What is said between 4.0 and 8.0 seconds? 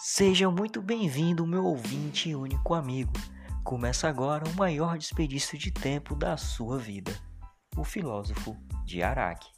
agora o maior desperdício de tempo da sua vida. O